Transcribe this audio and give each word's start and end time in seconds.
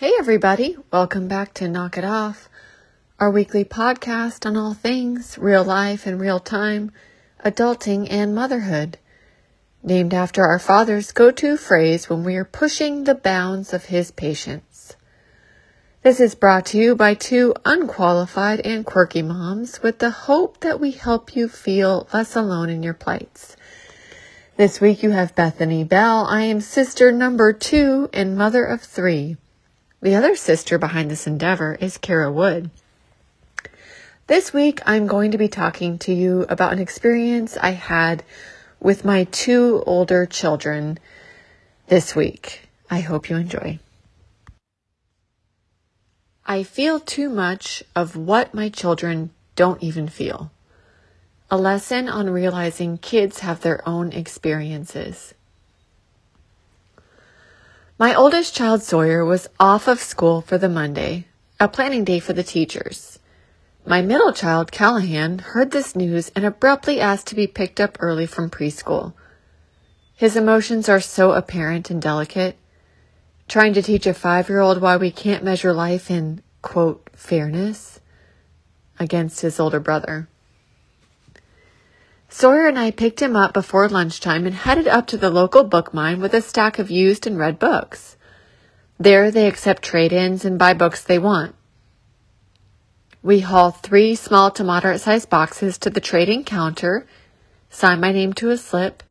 Hey, 0.00 0.14
everybody. 0.18 0.76
Welcome 0.90 1.28
back 1.28 1.52
to 1.52 1.68
Knock 1.68 1.98
It 1.98 2.06
Off, 2.06 2.48
our 3.18 3.30
weekly 3.30 3.66
podcast 3.66 4.46
on 4.46 4.56
all 4.56 4.72
things 4.72 5.36
real 5.36 5.62
life 5.62 6.06
and 6.06 6.18
real 6.18 6.40
time, 6.40 6.90
adulting 7.44 8.06
and 8.08 8.34
motherhood. 8.34 8.96
Named 9.82 10.14
after 10.14 10.42
our 10.42 10.58
father's 10.58 11.12
go 11.12 11.30
to 11.32 11.58
phrase 11.58 12.08
when 12.08 12.24
we 12.24 12.36
are 12.36 12.46
pushing 12.46 13.04
the 13.04 13.14
bounds 13.14 13.74
of 13.74 13.84
his 13.84 14.10
patience. 14.10 14.96
This 16.02 16.18
is 16.18 16.34
brought 16.34 16.64
to 16.72 16.78
you 16.78 16.96
by 16.96 17.12
two 17.12 17.54
unqualified 17.66 18.60
and 18.60 18.86
quirky 18.86 19.20
moms 19.20 19.82
with 19.82 19.98
the 19.98 20.10
hope 20.10 20.60
that 20.60 20.80
we 20.80 20.92
help 20.92 21.36
you 21.36 21.46
feel 21.46 22.08
less 22.14 22.34
alone 22.34 22.70
in 22.70 22.82
your 22.82 22.94
plights. 22.94 23.54
This 24.56 24.80
week 24.80 25.02
you 25.02 25.10
have 25.10 25.34
Bethany 25.34 25.84
Bell. 25.84 26.24
I 26.24 26.44
am 26.44 26.62
sister 26.62 27.12
number 27.12 27.52
two 27.52 28.08
and 28.14 28.34
mother 28.34 28.64
of 28.64 28.80
three. 28.80 29.36
The 30.02 30.14
other 30.14 30.34
sister 30.34 30.78
behind 30.78 31.10
this 31.10 31.26
endeavor 31.26 31.74
is 31.74 31.98
Kara 31.98 32.32
Wood. 32.32 32.70
This 34.28 34.50
week, 34.50 34.80
I'm 34.86 35.06
going 35.06 35.32
to 35.32 35.38
be 35.38 35.48
talking 35.48 35.98
to 35.98 36.14
you 36.14 36.46
about 36.48 36.72
an 36.72 36.78
experience 36.78 37.58
I 37.58 37.72
had 37.72 38.24
with 38.80 39.04
my 39.04 39.24
two 39.24 39.82
older 39.86 40.24
children 40.24 40.98
this 41.88 42.16
week. 42.16 42.68
I 42.90 43.00
hope 43.00 43.28
you 43.28 43.36
enjoy. 43.36 43.78
I 46.46 46.62
feel 46.62 46.98
too 46.98 47.28
much 47.28 47.84
of 47.94 48.16
what 48.16 48.54
my 48.54 48.70
children 48.70 49.30
don't 49.54 49.82
even 49.82 50.08
feel. 50.08 50.50
A 51.50 51.58
lesson 51.58 52.08
on 52.08 52.30
realizing 52.30 52.96
kids 52.96 53.40
have 53.40 53.60
their 53.60 53.86
own 53.86 54.12
experiences. 54.12 55.34
My 58.00 58.14
oldest 58.14 58.54
child, 58.54 58.82
Sawyer, 58.82 59.26
was 59.26 59.50
off 59.60 59.86
of 59.86 60.00
school 60.00 60.40
for 60.40 60.56
the 60.56 60.70
Monday, 60.70 61.26
a 61.60 61.68
planning 61.68 62.02
day 62.02 62.18
for 62.18 62.32
the 62.32 62.42
teachers. 62.42 63.18
My 63.84 64.00
middle 64.00 64.32
child, 64.32 64.72
Callahan, 64.72 65.40
heard 65.40 65.70
this 65.70 65.94
news 65.94 66.32
and 66.34 66.46
abruptly 66.46 66.98
asked 66.98 67.26
to 67.26 67.34
be 67.34 67.46
picked 67.46 67.78
up 67.78 67.98
early 68.00 68.24
from 68.24 68.48
preschool. 68.48 69.12
His 70.16 70.34
emotions 70.34 70.88
are 70.88 70.98
so 70.98 71.32
apparent 71.32 71.90
and 71.90 72.00
delicate. 72.00 72.56
Trying 73.48 73.74
to 73.74 73.82
teach 73.82 74.06
a 74.06 74.14
five 74.14 74.48
year 74.48 74.60
old 74.60 74.80
why 74.80 74.96
we 74.96 75.10
can't 75.10 75.44
measure 75.44 75.74
life 75.74 76.10
in, 76.10 76.40
quote, 76.62 77.10
fairness 77.12 78.00
against 78.98 79.42
his 79.42 79.60
older 79.60 79.78
brother. 79.78 80.26
Sawyer 82.32 82.68
and 82.68 82.78
I 82.78 82.92
picked 82.92 83.20
him 83.20 83.34
up 83.34 83.52
before 83.52 83.88
lunchtime 83.88 84.46
and 84.46 84.54
headed 84.54 84.86
up 84.86 85.08
to 85.08 85.16
the 85.16 85.30
local 85.30 85.64
book 85.64 85.92
mine 85.92 86.20
with 86.20 86.32
a 86.32 86.40
stack 86.40 86.78
of 86.78 86.88
used 86.88 87.26
and 87.26 87.36
read 87.36 87.58
books. 87.58 88.16
There 89.00 89.32
they 89.32 89.48
accept 89.48 89.82
trade-ins 89.82 90.44
and 90.44 90.56
buy 90.56 90.74
books 90.74 91.02
they 91.02 91.18
want. 91.18 91.56
We 93.20 93.40
haul 93.40 93.72
three 93.72 94.14
small 94.14 94.52
to 94.52 94.62
moderate 94.62 95.00
sized 95.00 95.28
boxes 95.28 95.76
to 95.78 95.90
the 95.90 96.00
trading 96.00 96.44
counter, 96.44 97.04
sign 97.68 97.98
my 98.00 98.12
name 98.12 98.32
to 98.34 98.50
a 98.50 98.56
slip, 98.56 99.02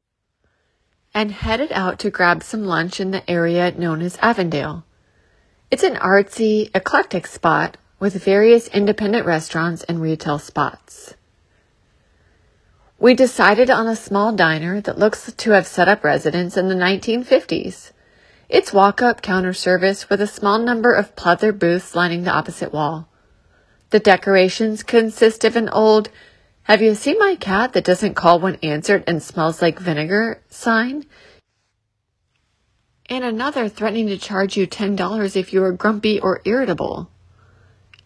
and 1.13 1.31
headed 1.31 1.73
out 1.73 1.99
to 1.99 2.09
grab 2.09 2.41
some 2.41 2.63
lunch 2.63 3.01
in 3.01 3.11
the 3.11 3.29
area 3.29 3.69
known 3.77 4.01
as 4.01 4.17
Avondale. 4.21 4.85
It's 5.69 5.83
an 5.83 5.95
artsy, 5.95 6.71
eclectic 6.73 7.27
spot 7.27 7.75
with 7.99 8.23
various 8.23 8.69
independent 8.69 9.25
restaurants 9.25 9.83
and 9.83 10.01
retail 10.01 10.39
spots. 10.39 11.15
We 13.01 13.13
decided 13.13 13.69
on 13.69 13.87
a 13.87 13.95
small 13.95 14.33
diner 14.33 14.81
that 14.81 14.99
looks 14.99 15.31
to 15.31 15.51
have 15.51 15.65
set 15.65 15.87
up 15.87 16.03
residence 16.03 16.57
in 16.57 16.67
the 16.67 16.75
1950s. 16.75 17.93
It's 18.49 18.73
walk 18.73 19.01
up 19.01 19.21
counter 19.21 19.53
service 19.53 20.09
with 20.09 20.19
a 20.19 20.27
small 20.27 20.59
number 20.59 20.91
of 20.91 21.15
pleather 21.15 21.57
booths 21.57 21.95
lining 21.95 22.23
the 22.23 22.31
opposite 22.31 22.73
wall. 22.73 23.07
The 23.91 24.01
decorations 24.01 24.83
consist 24.83 25.45
of 25.45 25.55
an 25.55 25.69
old, 25.69 26.09
have 26.63 26.81
you 26.81 26.93
seen 26.93 27.17
my 27.19 27.35
cat 27.35 27.71
that 27.71 27.85
doesn't 27.85 28.15
call 28.15 28.37
when 28.41 28.55
answered 28.55 29.05
and 29.07 29.23
smells 29.23 29.61
like 29.61 29.79
vinegar 29.79 30.43
sign? 30.49 31.05
And 33.05 33.23
another 33.23 33.69
threatening 33.69 34.07
to 34.07 34.17
charge 34.17 34.57
you 34.57 34.67
$10 34.67 35.37
if 35.37 35.53
you 35.53 35.63
are 35.63 35.71
grumpy 35.71 36.19
or 36.19 36.41
irritable. 36.43 37.09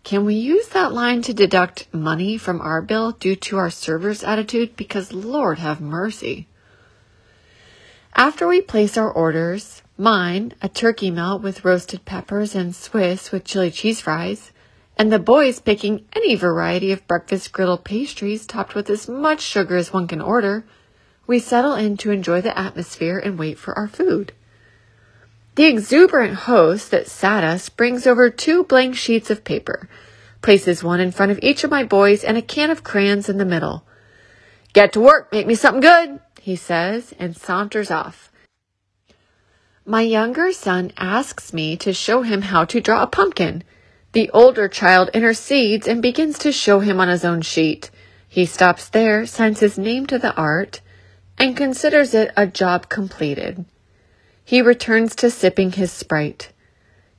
Can 0.03 0.25
we 0.25 0.36
use 0.36 0.68
that 0.69 0.91
line 0.91 1.22
to 1.22 1.34
deduct 1.34 1.88
money 1.94 2.38
from 2.38 2.59
our 2.59 2.81
bill 2.81 3.14
due 3.14 3.38
to 3.38 3.58
our 3.58 3.69
server's 3.69 4.22
attitude? 4.22 4.75
Because 4.75 5.14
Lord 5.14 5.59
have 5.59 5.80
mercy. 5.80 6.47
After 8.14 8.46
we 8.46 8.59
place 8.59 8.97
our 8.97 9.09
orders, 9.09 9.81
mine, 9.97 10.53
a 10.62 10.68
turkey 10.68 11.09
melt 11.09 11.41
with 11.41 11.64
roasted 11.64 12.03
peppers 12.03 12.53
and 12.53 12.75
Swiss 12.75 13.31
with 13.31 13.46
chili 13.46 13.72
cheese 13.72 14.02
fries, 14.02 14.52
and 14.97 15.12
the 15.12 15.19
boys 15.19 15.62
picking 15.62 16.06
any 16.14 16.35
variety 16.35 16.91
of 16.91 17.08
breakfast 17.08 17.53
griddle 17.53 17.78
pastries 17.78 18.46
topped 18.46 18.75
with 18.75 18.90
as 18.90 19.08
much 19.08 19.40
sugar 19.40 19.78
as 19.78 19.94
one 19.94 20.08
can 20.08 20.22
order, 20.22 20.66
we 21.25 21.40
settle 21.40 21.75
in 21.75 21.96
to 21.97 22.12
enjoy 22.12 22.41
the 22.41 22.58
atmosphere 22.58 23.18
and 23.18 23.40
wait 23.40 23.58
for 23.58 23.74
our 23.78 23.88
food. 23.88 24.34
The 25.56 25.66
exuberant 25.66 26.34
host 26.34 26.90
that 26.90 27.08
sat 27.08 27.44
us 27.44 27.69
brings 27.69 28.08
over 28.08 28.31
two 28.31 28.64
blank 28.64 28.96
sheets 28.96 29.30
of 29.30 29.44
paper, 29.44 29.88
places 30.41 30.84
one 30.84 31.00
in 31.00 31.12
front 31.12 31.31
of 31.31 31.40
each 31.44 31.64
of 31.64 31.69
my 31.69 31.84
boys 31.84 32.24
and 32.24 32.38
a 32.38 32.41
can 32.41 32.72
of 32.72 32.84
crayons 32.84 33.30
in 33.30 33.38
the 33.38 33.46
middle. 33.46 33.86
Get 34.74 34.94
to 34.94 35.00
work, 35.00 35.31
make 35.31 35.46
me 35.46 35.53
something 35.53 35.81
good, 35.81 36.19
he 36.41 36.56
says, 36.56 37.14
and 37.19 37.38
saunters 37.38 37.91
off. 37.91 38.31
My 39.86 40.02
younger 40.02 40.52
son 40.53 40.91
asks 40.97 41.53
me 41.53 41.78
to 41.78 41.94
show 41.94 42.24
him 42.24 42.41
how 42.41 42.66
to 42.66 42.81
draw 42.81 43.03
a 43.03 43.08
pumpkin. 43.08 43.64
The 44.14 44.31
older 44.31 44.68
child 44.68 45.12
intercedes 45.14 45.88
and 45.88 46.02
begins 46.02 46.40
to 46.40 46.52
show 46.52 46.80
him 46.80 47.00
on 47.00 47.09
his 47.09 47.24
own 47.24 47.44
sheet. 47.44 47.91
He 48.28 48.47
stops 48.47 48.90
there, 48.90 49.28
signs 49.28 49.59
his 49.59 49.78
name 49.78 50.08
to 50.08 50.18
the 50.18 50.34
art, 50.34 50.81
and 51.38 51.56
considers 51.56 52.16
it 52.16 52.31
a 52.35 52.47
job 52.47 52.90
completed. 52.90 53.66
He 54.46 54.62
returns 54.62 55.16
to 55.16 55.30
sipping 55.30 55.72
his 55.72 55.92
Sprite. 55.92 56.52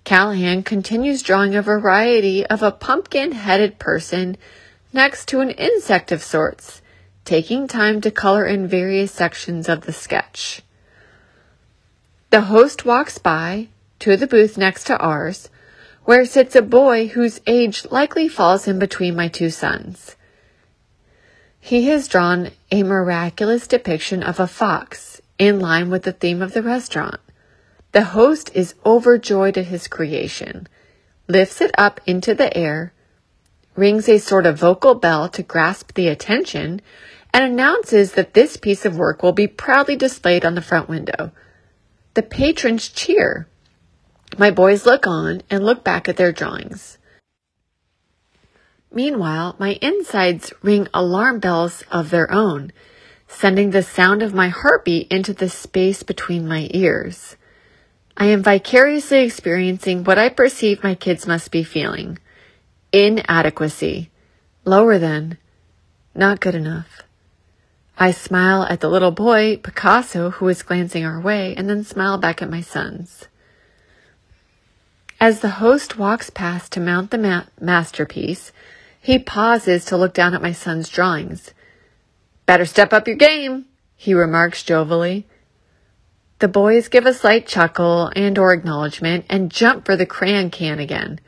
Callahan 0.05 0.62
continues 0.62 1.23
drawing 1.23 1.55
a 1.55 1.62
variety 1.62 2.45
of 2.47 2.62
a 2.62 2.71
pumpkin 2.71 3.33
headed 3.33 3.79
person 3.79 4.37
next 4.93 5.27
to 5.29 5.41
an 5.41 5.51
insect 5.51 6.13
of 6.13 6.23
sorts, 6.23 6.83
taking 7.25 7.67
time 7.67 8.03
to 8.03 8.11
color 8.11 8.45
in 8.45 8.69
various 8.69 9.11
sections 9.11 9.69
of 9.69 9.83
the 9.83 9.93
sketch. 9.93 10.61
The 12.29 12.43
host 12.43 12.84
walks 12.84 13.17
by 13.17 13.69
to 14.01 14.17
the 14.17 14.27
booth 14.27 14.59
next 14.59 14.84
to 14.84 14.99
ours, 14.99 15.49
where 16.05 16.27
sits 16.27 16.55
a 16.55 16.61
boy 16.61 17.09
whose 17.09 17.41
age 17.47 17.87
likely 17.91 18.29
falls 18.29 18.69
in 18.69 18.79
between 18.79 19.17
my 19.17 19.29
two 19.29 19.49
sons. 19.49 20.17
He 21.59 21.87
has 21.87 22.09
drawn 22.09 22.51
a 22.71 22.83
miraculous 22.83 23.67
depiction 23.67 24.23
of 24.23 24.39
a 24.39 24.47
fox 24.47 25.23
in 25.47 25.60
line 25.60 25.91
with 25.91 26.03
the 26.03 26.12
theme 26.12 26.43
of 26.43 26.55
the 26.55 26.62
restaurant. 26.62 27.21
The 27.93 28.05
host 28.05 28.50
is 28.55 28.75
overjoyed 28.84 29.56
at 29.56 29.66
his 29.66 29.87
creation, 29.88 30.66
lifts 31.28 31.60
it 31.60 31.71
up 31.78 32.00
into 32.06 32.34
the 32.34 32.55
air, 32.56 32.93
rings 33.77 34.09
a 34.09 34.19
sort 34.19 34.47
of 34.47 34.59
vocal 34.59 34.94
bell 34.94 35.28
to 35.28 35.43
grasp 35.43 35.94
the 35.94 36.09
attention, 36.09 36.81
and 37.33 37.44
announces 37.44 38.12
that 38.12 38.34
this 38.34 38.56
piece 38.56 38.84
of 38.84 38.97
work 38.97 39.22
will 39.22 39.33
be 39.33 39.47
proudly 39.47 39.97
displayed 39.97 40.44
on 40.44 40.54
the 40.54 40.62
front 40.62 40.88
window. 40.88 41.33
The 42.15 42.22
patrons 42.22 42.88
cheer. 42.88 43.49
My 44.38 44.50
boys 44.50 44.87
look 44.87 45.06
on 45.06 45.43
and 45.50 45.65
look 45.65 45.84
back 45.84 46.09
at 46.09 46.16
their 46.16 46.33
drawings. 46.33 46.99
Meanwhile, 48.93 49.56
my 49.59 49.77
insides 49.83 50.53
ring 50.62 50.87
alarm 50.94 51.41
bells 51.41 51.83
of 51.91 52.10
their 52.10 52.31
own 52.31 52.72
sending 53.34 53.71
the 53.71 53.83
sound 53.83 54.22
of 54.22 54.34
my 54.34 54.49
heartbeat 54.49 55.09
into 55.11 55.34
the 55.34 55.49
space 55.49 56.03
between 56.03 56.47
my 56.47 56.69
ears. 56.72 57.37
I 58.17 58.27
am 58.27 58.43
vicariously 58.43 59.21
experiencing 59.21 60.04
what 60.04 60.19
I 60.19 60.28
perceive 60.28 60.84
my 60.84 60.95
kids 60.95 61.27
must 61.27 61.51
be 61.51 61.65
feeling 61.65 62.19
inadequacy, 62.92 64.09
lower 64.65 64.98
than, 64.98 65.36
not 66.15 66.39
good 66.39 66.54
enough. 66.54 67.03
I 67.98 68.13
smile 68.13 68.63
at 68.63 68.81
the 68.81 68.89
little 68.89 69.10
boy, 69.10 69.57
Picasso, 69.57 70.31
who 70.31 70.47
is 70.48 70.63
glancing 70.63 71.04
our 71.04 71.21
way, 71.21 71.57
and 71.57 71.69
then 71.69 71.83
smile 71.83 72.19
back 72.19 72.41
at 72.41 72.51
my 72.51 72.60
sons. 72.60 73.27
As 75.21 75.41
the 75.41 75.59
host 75.59 75.98
walks 75.98 76.31
past 76.31 76.71
to 76.72 76.81
mount 76.81 77.10
the 77.10 77.19
ma- 77.19 77.45
masterpiece, 77.60 78.53
he 79.01 79.19
pauses 79.19 79.84
to 79.86 79.97
look 79.97 80.15
down 80.15 80.34
at 80.34 80.42
my 80.42 80.53
son's 80.53 80.89
drawings. 80.89 81.53
Better 82.47 82.67
step 82.67 82.93
up 82.93 83.07
your 83.07 83.17
game, 83.17 83.67
he 83.97 84.13
remarks 84.15 84.63
jovially. 84.63 85.25
The 86.41 86.49
boys 86.49 86.89
give 86.89 87.07
a 87.07 87.15
slight 87.15 87.47
chuckle 87.47 88.11
and 88.15 88.39
or 88.39 88.53
acknowledgement 88.53 89.25
and 89.31 89.51
jump 89.51 89.87
for 89.87 89.97
the 89.97 90.05
crayon 90.05 90.51
can 90.51 90.79
again. 90.79 91.21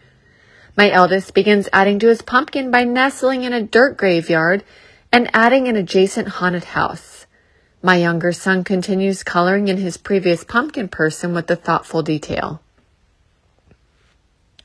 My 0.77 0.91
eldest 0.91 1.33
begins 1.33 1.71
adding 1.73 1.99
to 2.01 2.09
his 2.09 2.21
pumpkin 2.21 2.71
by 2.71 2.85
nestling 2.85 3.45
in 3.45 3.55
a 3.55 3.63
dirt 3.63 3.97
graveyard 3.97 4.63
and 5.11 5.31
adding 5.33 5.69
an 5.69 5.77
adjacent 5.77 6.29
haunted 6.29 6.65
house. 6.65 7.27
My 7.83 7.97
younger 7.97 8.33
son 8.33 8.63
continues 8.65 9.23
coloring 9.23 9.69
in 9.69 9.79
his 9.79 9.97
previous 9.97 10.45
pumpkin 10.45 10.89
person 10.89 11.33
with 11.33 11.51
a 11.51 11.57
thoughtful 11.57 12.03
detail. 12.03 12.61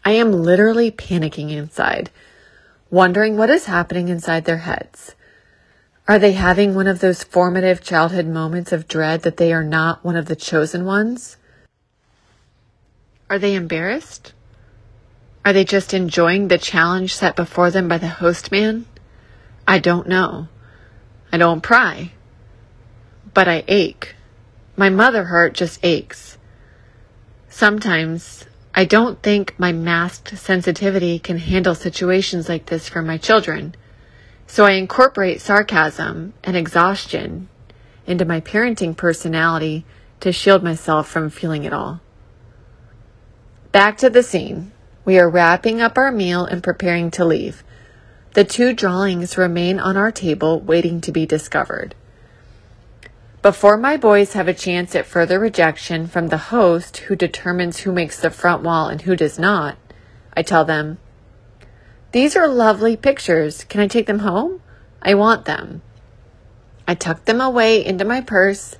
I 0.04 0.12
am 0.14 0.34
literally 0.34 0.92
panicking 0.92 1.52
inside, 1.52 2.10
wondering 2.90 3.38
what 3.38 3.50
is 3.50 3.66
happening 3.66 4.10
inside 4.10 4.46
their 4.46 4.58
heads. 4.58 5.16
Are 6.08 6.20
they 6.20 6.34
having 6.34 6.74
one 6.74 6.88
of 6.88 7.00
those 7.00 7.24
formative 7.24 7.82
childhood 7.82 8.26
moments 8.26 8.72
of 8.72 8.88
dread 8.88 9.22
that 9.22 9.38
they 9.38 9.54
are 9.54 9.64
not 9.64 10.04
one 10.04 10.16
of 10.16 10.26
the 10.26 10.36
chosen 10.36 10.84
ones? 10.86 11.38
Are 13.30 13.40
they 13.40 13.56
embarrassed? 13.56 14.34
Are 15.46 15.54
they 15.54 15.64
just 15.64 15.94
enjoying 15.94 16.48
the 16.48 16.58
challenge 16.58 17.16
set 17.16 17.36
before 17.36 17.72
them 17.72 17.88
by 17.88 17.98
the 17.98 18.08
host 18.08 18.52
man? 18.52 18.86
I 19.68 19.80
don't 19.80 20.08
know. 20.08 20.48
I 21.32 21.38
don't 21.38 21.62
pry. 21.62 22.12
But 23.34 23.48
I 23.48 23.64
ache. 23.68 24.16
My 24.76 24.90
mother 24.90 25.26
heart 25.26 25.54
just 25.54 25.80
aches. 25.84 26.38
Sometimes 27.48 28.46
I 28.74 28.86
don't 28.86 29.22
think 29.22 29.54
my 29.58 29.72
masked 29.72 30.38
sensitivity 30.38 31.20
can 31.20 31.38
handle 31.38 31.76
situations 31.76 32.50
like 32.50 32.66
this 32.66 32.90
for 32.90 33.02
my 33.02 33.18
children. 33.18 33.76
So 34.52 34.66
I 34.66 34.72
incorporate 34.72 35.40
sarcasm 35.40 36.34
and 36.44 36.58
exhaustion 36.58 37.48
into 38.06 38.26
my 38.26 38.42
parenting 38.42 38.98
personality 38.98 39.86
to 40.20 40.34
shield 40.34 40.62
myself 40.62 41.08
from 41.08 41.30
feeling 41.30 41.64
it 41.64 41.72
all. 41.72 42.02
Back 43.72 43.96
to 44.00 44.10
the 44.10 44.22
scene. 44.22 44.74
We 45.06 45.18
are 45.18 45.30
wrapping 45.30 45.80
up 45.80 45.98
our 45.98 46.12
meal 46.12 46.44
and 46.44 46.62
preparing 46.62 47.12
to 47.12 47.24
leave. 47.24 47.64
The 48.34 48.44
two 48.44 48.74
drawings 48.74 49.38
remain 49.38 49.80
on 49.80 49.96
our 49.96 50.12
table 50.12 50.60
waiting 50.60 51.00
to 51.00 51.14
be 51.14 51.26
discovered. 51.26 51.96
Before 53.42 53.78
my 53.78 53.96
boys 53.96 54.34
have 54.34 54.50
a 54.50 54.54
chance 54.54 54.94
at 54.96 55.06
further 55.06 55.40
rejection 55.40 56.08
from 56.08 56.28
the 56.28 56.52
host 56.52 56.98
who 56.98 57.16
determines 57.16 57.80
who 57.80 57.94
makes 57.94 58.20
the 58.20 58.30
front 58.30 58.64
wall 58.64 58.90
and 58.90 59.04
who 59.04 59.16
does 59.16 59.40
not, 59.40 59.78
I 60.36 60.42
tell 60.42 60.66
them, 60.66 60.98
these 62.12 62.36
are 62.36 62.48
lovely 62.48 62.98
pictures. 62.98 63.64
Can 63.66 63.82
I 63.82 63.88
take 63.88 64.06
them 64.06 64.20
home? 64.20 64.62
I 65.02 65.14
want 65.14 65.46
them. 65.46 65.82
I 66.88 66.96
tuck 66.96 67.26
them 67.26 67.40
away 67.40 67.84
into 67.86 68.04
my 68.04 68.22
purse, 68.22 68.76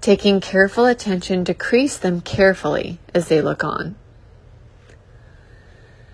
taking 0.00 0.40
careful 0.40 0.84
attention 0.84 1.44
to 1.44 1.54
crease 1.54 1.96
them 1.96 2.20
carefully 2.20 2.98
as 3.14 3.28
they 3.28 3.40
look 3.40 3.62
on. 3.62 3.94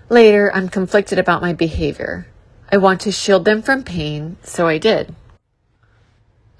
Later, 0.08 0.52
I'm 0.54 0.68
conflicted 0.68 1.18
about 1.18 1.40
my 1.40 1.54
behavior. 1.54 2.26
I 2.70 2.76
want 2.76 3.00
to 3.02 3.12
shield 3.12 3.44
them 3.44 3.62
from 3.62 3.82
pain, 3.82 4.36
so 4.42 4.66
I 4.66 4.76
did. 4.76 5.14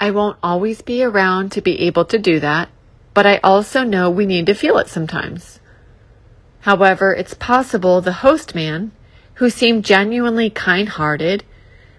I 0.01 0.11
won't 0.11 0.39
always 0.43 0.81
be 0.83 1.03
around 1.03 1.53
to 1.53 1.61
be 1.61 1.81
able 1.81 2.07
to 2.07 2.19
do 2.19 2.41
that, 2.41 2.71
but 3.15 3.27
I 3.27 3.41
also 3.45 3.85
know 3.85 4.11
we 4.11 4.27
need 4.27 4.47
to 4.47 4.55
feel 4.55 4.79
it 4.79 4.89
sometimes. 4.89 5.61
However, 6.61 7.13
it's 7.13 7.35
possible 7.35 8.01
the 8.01 8.25
host 8.25 8.55
man, 8.55 8.93
who 9.35 9.51
seemed 9.51 9.85
genuinely 9.85 10.51
kind 10.51 10.89
hearted, 10.89 11.45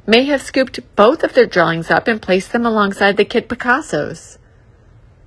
may 0.06 0.26
have 0.26 0.42
scooped 0.42 0.80
both 0.96 1.24
of 1.24 1.34
their 1.34 1.46
drawings 1.46 1.90
up 1.90 2.08
and 2.08 2.22
placed 2.22 2.52
them 2.52 2.66
alongside 2.66 3.18
the 3.18 3.26
kid 3.26 3.48
Picasso's. 3.48 4.38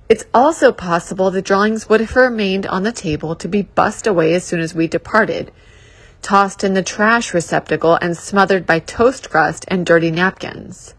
It's 0.09 0.25
also 0.33 0.71
possible 0.71 1.31
the 1.31 1.41
drawings 1.41 1.89
would 1.89 1.99
have 1.99 2.15
remained 2.15 2.65
on 2.65 2.83
the 2.83 2.91
table 2.91 3.35
to 3.35 3.47
be 3.47 3.63
bussed 3.63 4.07
away 4.07 4.33
as 4.35 4.43
soon 4.45 4.61
as 4.61 4.73
we 4.73 4.87
departed, 4.87 5.51
tossed 6.21 6.63
in 6.63 6.73
the 6.73 6.83
trash 6.83 7.33
receptacle 7.33 7.95
and 8.01 8.15
smothered 8.15 8.65
by 8.65 8.79
toast 8.79 9.29
crust 9.29 9.65
and 9.67 9.85
dirty 9.85 10.11
napkins. 10.11 10.93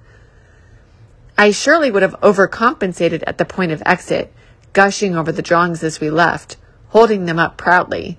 I 1.39 1.53
surely 1.53 1.91
would 1.91 2.03
have 2.03 2.21
overcompensated 2.21 3.23
at 3.27 3.39
the 3.39 3.45
point 3.45 3.73
of 3.73 3.83
exit, 3.87 4.33
gushing 4.73 5.17
over 5.17 5.33
the 5.33 5.41
drawings 5.41 5.83
as 5.83 6.01
we 6.01 6.11
left, 6.11 6.57
holding 6.89 7.25
them 7.25 7.39
up 7.39 7.57
proudly, 7.57 8.19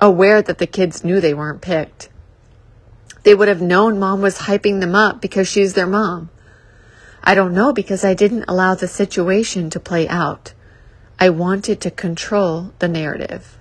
aware 0.00 0.42
that 0.42 0.58
the 0.58 0.66
kids 0.66 1.04
knew 1.04 1.20
they 1.20 1.34
weren't 1.34 1.60
picked. 1.60 2.08
They 3.24 3.34
would 3.34 3.48
have 3.48 3.62
known 3.62 3.98
mom 3.98 4.20
was 4.20 4.40
hyping 4.40 4.80
them 4.80 4.94
up 4.94 5.20
because 5.20 5.48
she's 5.48 5.72
their 5.72 5.86
mom. 5.86 6.28
I 7.22 7.34
don't 7.34 7.54
know 7.54 7.72
because 7.72 8.04
I 8.04 8.12
didn't 8.12 8.44
allow 8.46 8.74
the 8.74 8.86
situation 8.86 9.70
to 9.70 9.80
play 9.80 10.06
out. 10.06 10.52
I 11.18 11.30
wanted 11.30 11.80
to 11.80 11.90
control 11.90 12.74
the 12.80 12.88
narrative. 12.88 13.58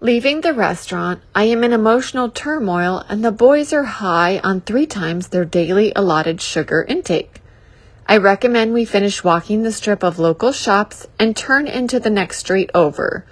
Leaving 0.00 0.40
the 0.40 0.52
restaurant, 0.52 1.20
I 1.36 1.44
am 1.44 1.62
in 1.62 1.72
emotional 1.72 2.30
turmoil 2.30 3.04
and 3.08 3.24
the 3.24 3.32
boys 3.32 3.72
are 3.72 3.84
high 3.84 4.40
on 4.42 4.60
three 4.60 4.86
times 4.86 5.28
their 5.28 5.44
daily 5.44 5.92
allotted 5.94 6.40
sugar 6.40 6.82
intake. 6.82 7.40
I 8.08 8.16
recommend 8.16 8.72
we 8.72 8.84
finish 8.84 9.22
walking 9.22 9.62
the 9.62 9.70
strip 9.70 10.02
of 10.02 10.18
local 10.18 10.50
shops 10.50 11.06
and 11.16 11.36
turn 11.36 11.68
into 11.68 12.00
the 12.00 12.10
next 12.10 12.38
street 12.38 12.70
over, 12.74 13.24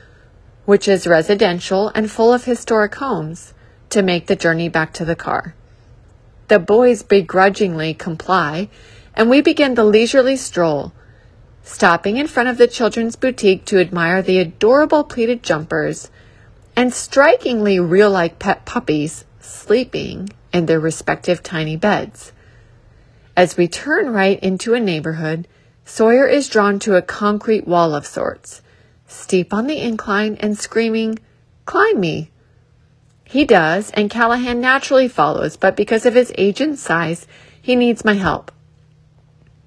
which 0.67 0.87
is 0.87 1.07
residential 1.07 1.91
and 1.97 2.11
full 2.11 2.33
of 2.33 2.45
historic 2.45 2.95
homes 2.97 3.55
to 3.91 4.03
make 4.03 4.27
the 4.27 4.37
journey 4.37 4.69
back 4.69 4.93
to 4.95 5.05
the 5.05 5.17
car. 5.17 5.55
The 6.49 6.59
boys 6.59 7.03
begrudgingly 7.03 7.95
comply, 7.95 8.69
and 9.15 9.29
we 9.29 9.41
begin 9.41 9.75
the 9.75 9.85
leisurely 9.85 10.37
stroll, 10.37 10.93
stopping 11.63 12.17
in 12.17 12.27
front 12.27 12.49
of 12.49 12.59
the 12.59 12.69
children's 12.69 13.17
boutique 13.17 13.65
to 13.67 13.81
admire 13.81 14.23
the 14.23 14.39
adorable 14.39 15.05
pleated 15.05 15.43
jumpers 15.43 16.11
and 16.77 16.93
strikingly 16.93 17.81
real 17.81 18.11
like 18.11 18.39
pet 18.39 18.65
puppies 18.65 19.25
sleeping 19.41 20.29
in 20.53 20.67
their 20.67 20.79
respective 20.79 21.43
tiny 21.43 21.77
beds. 21.77 22.33
As 23.37 23.57
we 23.57 23.69
turn 23.69 24.11
right 24.11 24.39
into 24.41 24.75
a 24.75 24.81
neighborhood, 24.81 25.49
Sawyer 25.85 26.27
is 26.27 26.49
drawn 26.49 26.81
to 26.81 26.97
a 26.97 27.03
concrete 27.03 27.67
wall 27.67 27.95
of 27.95 28.07
sorts, 28.07 28.61
steep 29.07 29.55
on 29.55 29.69
the 29.69 29.81
incline 29.81 30.37
and 30.41 30.59
screaming, 30.59 31.19
Climb 31.65 32.01
me! 32.01 32.31
He 33.29 33.45
does, 33.45 33.91
and 33.91 34.09
Callahan 34.09 34.61
naturally 34.61 35.09
follows, 35.09 35.57
but 35.57 35.77
because 35.77 36.07
of 36.07 36.15
his 36.15 36.33
age 36.39 36.61
and 36.61 36.79
size, 36.79 37.27
he 37.61 37.75
needs 37.75 38.05
my 38.05 38.15
help. 38.15 38.53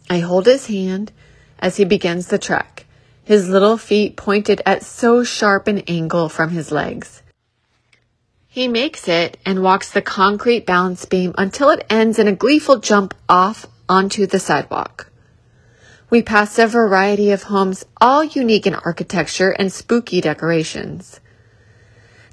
I 0.09 0.19
hold 0.19 0.45
his 0.45 0.67
hand 0.67 1.11
as 1.59 1.75
he 1.75 1.83
begins 1.83 2.27
the 2.27 2.37
trek, 2.37 2.85
his 3.23 3.49
little 3.49 3.77
feet 3.77 4.15
pointed 4.15 4.61
at 4.65 4.83
so 4.83 5.25
sharp 5.25 5.67
an 5.67 5.79
angle 5.87 6.29
from 6.29 6.51
his 6.51 6.71
legs. 6.71 7.21
He 8.47 8.67
makes 8.67 9.07
it 9.07 9.37
and 9.45 9.61
walks 9.61 9.91
the 9.91 10.01
concrete 10.01 10.65
balance 10.65 11.05
beam 11.05 11.35
until 11.37 11.69
it 11.69 11.85
ends 11.89 12.17
in 12.17 12.27
a 12.27 12.35
gleeful 12.35 12.79
jump 12.79 13.13
off 13.27 13.67
onto 13.87 14.25
the 14.25 14.39
sidewalk. 14.39 15.11
We 16.09 16.23
pass 16.23 16.57
a 16.57 16.65
variety 16.65 17.29
of 17.31 17.43
homes, 17.43 17.85
all 18.01 18.23
unique 18.23 18.65
in 18.65 18.73
architecture 18.73 19.51
and 19.51 19.71
spooky 19.71 20.21
decorations. 20.21 21.19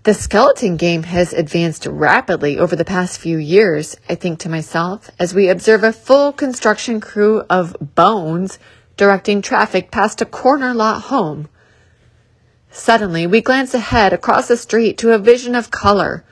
The 0.06 0.14
skeleton 0.14 0.76
game 0.76 1.02
has 1.02 1.32
advanced 1.32 1.84
rapidly 1.84 2.60
over 2.60 2.76
the 2.76 2.84
past 2.84 3.18
few 3.18 3.38
years, 3.38 3.96
I 4.08 4.14
think 4.14 4.38
to 4.38 4.48
myself, 4.48 5.10
as 5.18 5.34
we 5.34 5.48
observe 5.48 5.82
a 5.82 5.92
full 5.92 6.32
construction 6.32 7.00
crew 7.00 7.42
of 7.50 7.76
bones 7.80 8.60
directing 8.96 9.42
traffic 9.42 9.90
past 9.90 10.22
a 10.22 10.24
corner 10.24 10.72
lot 10.74 11.02
home. 11.10 11.48
Suddenly, 12.70 13.26
we 13.26 13.40
glance 13.40 13.74
ahead 13.74 14.12
across 14.12 14.46
the 14.46 14.56
street 14.56 14.96
to 14.98 15.10
a 15.10 15.18
vision 15.18 15.56
of 15.56 15.72
color. 15.72 16.24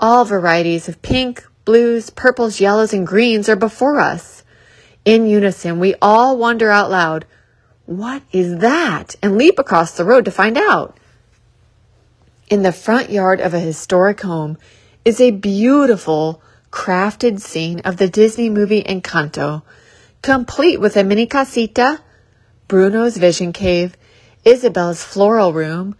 All 0.00 0.24
varieties 0.24 0.88
of 0.88 1.00
pink, 1.00 1.46
blues, 1.64 2.10
purples, 2.10 2.60
yellows, 2.60 2.92
and 2.92 3.06
greens 3.06 3.48
are 3.48 3.54
before 3.54 4.00
us. 4.00 4.42
In 5.04 5.28
unison, 5.28 5.78
we 5.78 5.94
all 6.02 6.36
wonder 6.36 6.68
out 6.68 6.90
loud, 6.90 7.26
What 7.86 8.24
is 8.32 8.58
that? 8.58 9.14
and 9.22 9.38
leap 9.38 9.60
across 9.60 9.92
the 9.92 10.04
road 10.04 10.24
to 10.24 10.32
find 10.32 10.58
out 10.58 10.97
in 12.50 12.62
the 12.62 12.72
front 12.72 13.10
yard 13.10 13.40
of 13.40 13.52
a 13.52 13.60
historic 13.60 14.20
home 14.22 14.56
is 15.04 15.20
a 15.20 15.30
beautiful 15.30 16.42
crafted 16.70 17.40
scene 17.40 17.80
of 17.80 17.96
the 17.96 18.08
Disney 18.08 18.48
movie 18.48 18.82
Encanto, 18.82 19.62
complete 20.22 20.80
with 20.80 20.96
a 20.96 21.04
mini 21.04 21.26
casita, 21.26 22.00
Bruno's 22.66 23.16
vision 23.16 23.52
cave, 23.52 23.96
Isabel's 24.44 25.02
floral 25.02 25.52
room, 25.52 25.96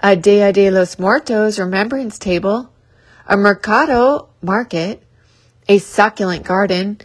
a 0.00 0.16
Dia 0.16 0.52
de 0.52 0.70
los 0.70 0.98
Muertos 0.98 1.58
remembrance 1.58 2.18
table, 2.18 2.70
a 3.26 3.36
mercado 3.36 4.28
market, 4.42 5.02
a 5.68 5.78
succulent 5.78 6.44
garden, 6.44 6.98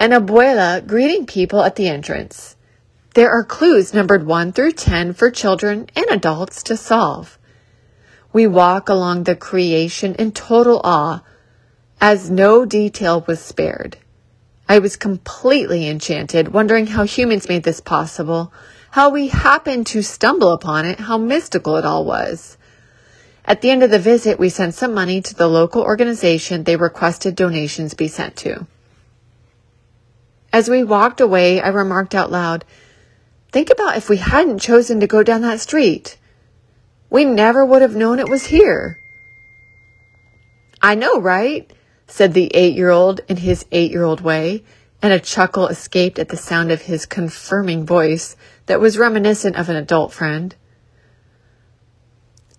and 0.00 0.12
abuela 0.12 0.84
greeting 0.84 1.26
people 1.26 1.62
at 1.62 1.76
the 1.76 1.88
entrance. 1.88 2.56
There 3.14 3.30
are 3.30 3.44
clues 3.44 3.94
numbered 3.94 4.26
1 4.26 4.52
through 4.52 4.72
10 4.72 5.12
for 5.12 5.30
children 5.30 5.86
and 5.94 6.06
adults 6.10 6.64
to 6.64 6.76
solve. 6.76 7.38
We 8.34 8.48
walk 8.48 8.88
along 8.88 9.22
the 9.22 9.36
creation 9.36 10.16
in 10.16 10.32
total 10.32 10.80
awe, 10.82 11.22
as 12.00 12.28
no 12.28 12.64
detail 12.64 13.24
was 13.28 13.38
spared. 13.38 13.96
I 14.68 14.80
was 14.80 14.96
completely 14.96 15.86
enchanted, 15.86 16.52
wondering 16.52 16.88
how 16.88 17.04
humans 17.04 17.48
made 17.48 17.62
this 17.62 17.78
possible, 17.78 18.52
how 18.90 19.10
we 19.10 19.28
happened 19.28 19.86
to 19.86 20.02
stumble 20.02 20.50
upon 20.50 20.84
it, 20.84 20.98
how 20.98 21.16
mystical 21.16 21.76
it 21.76 21.84
all 21.84 22.04
was. 22.04 22.58
At 23.44 23.60
the 23.60 23.70
end 23.70 23.84
of 23.84 23.90
the 23.92 24.00
visit, 24.00 24.40
we 24.40 24.48
sent 24.48 24.74
some 24.74 24.92
money 24.92 25.22
to 25.22 25.34
the 25.34 25.46
local 25.46 25.82
organization 25.82 26.64
they 26.64 26.74
requested 26.74 27.36
donations 27.36 27.94
be 27.94 28.08
sent 28.08 28.34
to. 28.38 28.66
As 30.52 30.68
we 30.68 30.82
walked 30.82 31.20
away, 31.20 31.60
I 31.60 31.68
remarked 31.68 32.16
out 32.16 32.32
loud, 32.32 32.64
Think 33.52 33.70
about 33.70 33.96
if 33.96 34.08
we 34.08 34.16
hadn't 34.16 34.58
chosen 34.58 34.98
to 34.98 35.06
go 35.06 35.22
down 35.22 35.42
that 35.42 35.60
street. 35.60 36.18
We 37.14 37.24
never 37.24 37.64
would 37.64 37.80
have 37.80 37.94
known 37.94 38.18
it 38.18 38.28
was 38.28 38.46
here. 38.46 38.98
I 40.82 40.96
know, 40.96 41.20
right? 41.20 41.72
said 42.08 42.34
the 42.34 42.50
eight 42.56 42.74
year 42.74 42.90
old 42.90 43.20
in 43.28 43.36
his 43.36 43.64
eight 43.70 43.92
year 43.92 44.02
old 44.02 44.20
way, 44.20 44.64
and 45.00 45.12
a 45.12 45.20
chuckle 45.20 45.68
escaped 45.68 46.18
at 46.18 46.30
the 46.30 46.36
sound 46.36 46.72
of 46.72 46.82
his 46.82 47.06
confirming 47.06 47.86
voice 47.86 48.34
that 48.66 48.80
was 48.80 48.98
reminiscent 48.98 49.54
of 49.54 49.68
an 49.68 49.76
adult 49.76 50.12
friend. 50.12 50.56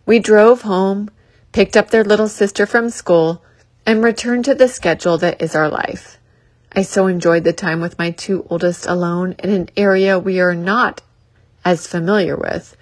We 0.06 0.20
drove 0.20 0.62
home, 0.62 1.12
picked 1.52 1.76
up 1.76 1.90
their 1.90 2.06
little 2.06 2.30
sister 2.30 2.66
from 2.66 2.90
school, 2.90 3.44
and 3.86 4.02
returned 4.02 4.46
to 4.46 4.56
the 4.56 4.70
schedule 4.70 5.18
that 5.18 5.42
is 5.42 5.54
our 5.54 5.68
life. 5.68 6.18
I 6.72 6.84
so 6.84 7.08
enjoyed 7.08 7.44
the 7.44 7.52
time 7.52 7.82
with 7.82 8.00
my 8.00 8.12
two 8.12 8.48
oldest 8.50 8.86
alone 8.86 9.36
in 9.40 9.50
an 9.50 9.70
area 9.76 10.18
we 10.18 10.40
are 10.40 10.56
not 10.56 11.02
as 11.66 11.88
familiar 11.88 12.38
with, 12.38 12.78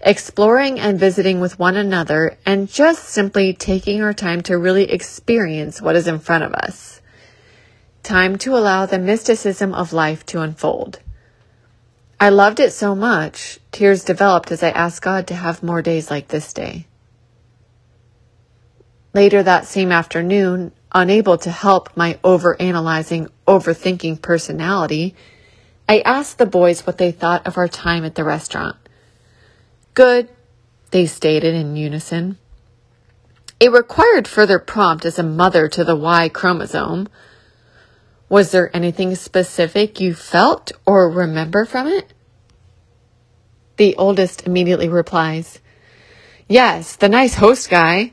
exploring 0.00 0.78
and 0.78 0.98
visiting 0.98 1.40
with 1.40 1.58
one 1.58 1.76
another, 1.76 2.38
and 2.46 2.68
just 2.68 3.04
simply 3.04 3.52
taking 3.52 4.02
our 4.02 4.12
time 4.12 4.42
to 4.42 4.56
really 4.56 4.90
experience 4.90 5.82
what 5.82 5.96
is 5.96 6.06
in 6.06 6.18
front 6.18 6.44
of 6.44 6.52
us. 6.52 7.00
Time 8.02 8.38
to 8.38 8.56
allow 8.56 8.86
the 8.86 8.98
mysticism 8.98 9.74
of 9.74 9.92
life 9.92 10.24
to 10.26 10.40
unfold. 10.40 11.00
I 12.20 12.30
loved 12.30 12.58
it 12.58 12.72
so 12.72 12.94
much, 12.94 13.58
tears 13.70 14.02
developed 14.04 14.50
as 14.50 14.62
I 14.62 14.70
asked 14.70 15.02
God 15.02 15.26
to 15.28 15.34
have 15.34 15.62
more 15.62 15.82
days 15.82 16.10
like 16.10 16.28
this 16.28 16.52
day. 16.52 16.86
Later 19.14 19.42
that 19.42 19.66
same 19.66 19.92
afternoon, 19.92 20.72
unable 20.92 21.38
to 21.38 21.50
help 21.50 21.96
my 21.96 22.14
overanalyzing, 22.24 23.30
overthinking 23.46 24.20
personality, 24.22 25.14
I 25.88 26.00
asked 26.00 26.38
the 26.38 26.46
boys 26.46 26.86
what 26.86 26.98
they 26.98 27.12
thought 27.12 27.46
of 27.46 27.56
our 27.56 27.68
time 27.68 28.04
at 28.04 28.14
the 28.14 28.24
restaurant. 28.24 28.76
Good, 29.98 30.28
they 30.92 31.06
stated 31.06 31.56
in 31.56 31.74
unison. 31.74 32.38
It 33.58 33.72
required 33.72 34.28
further 34.28 34.60
prompt 34.60 35.04
as 35.04 35.18
a 35.18 35.24
mother 35.24 35.66
to 35.70 35.82
the 35.82 35.96
Y 35.96 36.28
chromosome. 36.28 37.08
Was 38.28 38.52
there 38.52 38.70
anything 38.76 39.16
specific 39.16 39.98
you 39.98 40.14
felt 40.14 40.70
or 40.86 41.10
remember 41.10 41.64
from 41.64 41.88
it? 41.88 42.12
The 43.76 43.96
oldest 43.96 44.46
immediately 44.46 44.88
replies, 44.88 45.58
Yes, 46.46 46.94
the 46.94 47.08
nice 47.08 47.34
host 47.34 47.68
guy. 47.68 48.12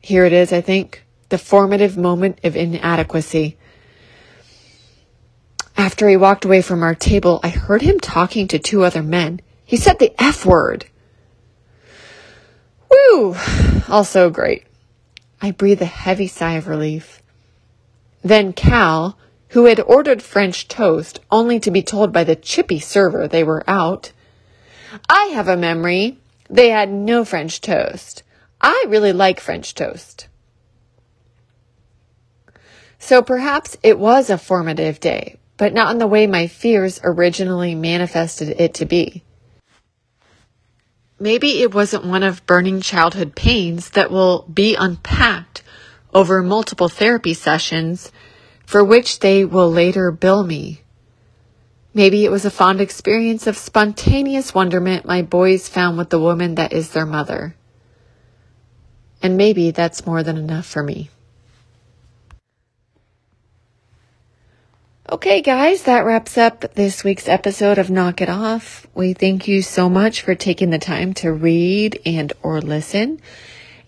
Here 0.00 0.24
it 0.24 0.32
is, 0.32 0.54
I 0.54 0.62
think, 0.62 1.04
the 1.28 1.36
formative 1.36 1.98
moment 1.98 2.38
of 2.44 2.56
inadequacy. 2.56 3.58
After 5.76 6.08
he 6.08 6.16
walked 6.16 6.46
away 6.46 6.62
from 6.62 6.82
our 6.82 6.94
table, 6.94 7.40
I 7.42 7.50
heard 7.50 7.82
him 7.82 8.00
talking 8.00 8.48
to 8.48 8.58
two 8.58 8.84
other 8.84 9.02
men. 9.02 9.42
He 9.72 9.78
said 9.78 9.98
the 9.98 10.12
F 10.22 10.44
word. 10.44 10.84
Woo! 12.90 13.34
Also 13.88 14.28
great. 14.28 14.66
I 15.40 15.50
breathe 15.50 15.80
a 15.80 15.86
heavy 15.86 16.26
sigh 16.26 16.56
of 16.56 16.68
relief. 16.68 17.22
Then 18.20 18.52
Cal, 18.52 19.16
who 19.48 19.64
had 19.64 19.80
ordered 19.80 20.22
French 20.22 20.68
toast 20.68 21.20
only 21.30 21.58
to 21.60 21.70
be 21.70 21.82
told 21.82 22.12
by 22.12 22.22
the 22.22 22.36
chippy 22.36 22.80
server 22.80 23.26
they 23.26 23.42
were 23.42 23.64
out, 23.66 24.12
I 25.08 25.30
have 25.32 25.48
a 25.48 25.56
memory. 25.56 26.18
They 26.50 26.68
had 26.68 26.92
no 26.92 27.24
French 27.24 27.62
toast. 27.62 28.24
I 28.60 28.84
really 28.88 29.14
like 29.14 29.40
French 29.40 29.74
toast. 29.74 30.28
So 32.98 33.22
perhaps 33.22 33.78
it 33.82 33.98
was 33.98 34.28
a 34.28 34.36
formative 34.36 35.00
day, 35.00 35.38
but 35.56 35.72
not 35.72 35.92
in 35.92 35.98
the 35.98 36.06
way 36.06 36.26
my 36.26 36.46
fears 36.46 37.00
originally 37.02 37.74
manifested 37.74 38.50
it 38.60 38.74
to 38.74 38.84
be. 38.84 39.22
Maybe 41.22 41.62
it 41.62 41.72
wasn't 41.72 42.04
one 42.04 42.24
of 42.24 42.44
burning 42.46 42.80
childhood 42.80 43.36
pains 43.36 43.90
that 43.90 44.10
will 44.10 44.42
be 44.52 44.74
unpacked 44.74 45.62
over 46.12 46.42
multiple 46.42 46.88
therapy 46.88 47.32
sessions 47.32 48.10
for 48.66 48.82
which 48.82 49.20
they 49.20 49.44
will 49.44 49.70
later 49.70 50.10
bill 50.10 50.42
me. 50.42 50.80
Maybe 51.94 52.24
it 52.24 52.32
was 52.32 52.44
a 52.44 52.50
fond 52.50 52.80
experience 52.80 53.46
of 53.46 53.56
spontaneous 53.56 54.52
wonderment 54.52 55.06
my 55.06 55.22
boys 55.22 55.68
found 55.68 55.96
with 55.96 56.10
the 56.10 56.18
woman 56.18 56.56
that 56.56 56.72
is 56.72 56.90
their 56.90 57.06
mother. 57.06 57.54
And 59.22 59.36
maybe 59.36 59.70
that's 59.70 60.04
more 60.04 60.24
than 60.24 60.36
enough 60.36 60.66
for 60.66 60.82
me. 60.82 61.08
Okay, 65.12 65.42
guys, 65.42 65.82
that 65.82 66.06
wraps 66.06 66.38
up 66.38 66.72
this 66.72 67.04
week's 67.04 67.28
episode 67.28 67.76
of 67.76 67.90
Knock 67.90 68.22
It 68.22 68.30
Off. 68.30 68.86
We 68.94 69.12
thank 69.12 69.46
you 69.46 69.60
so 69.60 69.90
much 69.90 70.22
for 70.22 70.34
taking 70.34 70.70
the 70.70 70.78
time 70.78 71.12
to 71.16 71.30
read 71.30 72.00
and 72.06 72.32
or 72.42 72.62
listen. 72.62 73.20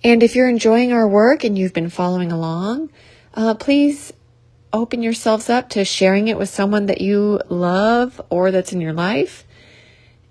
And 0.05 0.23
if 0.23 0.37
you're 0.37 0.51
enjoying 0.51 0.93
our 0.93 1.09
work 1.09 1.43
and 1.43 1.57
you've 1.57 1.73
been 1.73 1.89
following 1.89 2.31
along, 2.31 2.91
uh, 3.33 3.55
please 3.55 4.13
open 4.71 5.03
yourselves 5.03 5.49
up 5.49 5.71
to 5.71 5.87
sharing 5.87 6.29
it 6.29 6.37
with 6.37 6.51
someone 6.51 6.85
that 6.87 7.01
you 7.01 7.41
love 7.49 8.21
or 8.29 8.51
that's 8.51 8.75
in 8.75 8.83
your 8.83 8.93
life. 8.93 9.47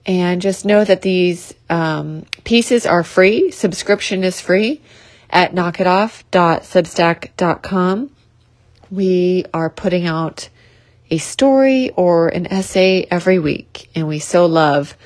And 0.05 0.43
just 0.43 0.63
know 0.63 0.85
that 0.85 1.01
these 1.01 1.55
um, 1.71 2.27
pieces 2.43 2.85
are 2.85 3.03
free. 3.03 3.49
Subscription 3.49 4.23
is 4.23 4.39
free 4.39 4.79
at 5.31 5.55
knockitoff.substack.com. 5.55 8.11
We 8.91 9.45
are 9.55 9.71
putting 9.71 10.05
out 10.05 10.49
a 11.13 11.19
story 11.19 11.91
or 11.91 12.29
an 12.29 12.47
essay 12.47 13.05
every 13.11 13.37
week. 13.37 13.87
And 13.93 14.07
we 14.07 14.17
so 14.17 14.47
love 14.47 14.97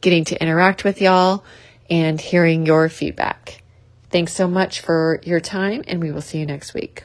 getting 0.00 0.24
to 0.24 0.42
interact 0.42 0.82
with 0.82 1.00
y'all 1.00 1.44
and 1.88 2.20
hearing 2.20 2.66
your 2.66 2.88
feedback. 2.88 3.62
Thanks 4.10 4.32
so 4.32 4.48
much 4.48 4.80
for 4.80 5.20
your 5.22 5.38
time, 5.38 5.84
and 5.86 6.02
we 6.02 6.10
will 6.10 6.22
see 6.22 6.38
you 6.38 6.46
next 6.46 6.74
week. 6.74 7.04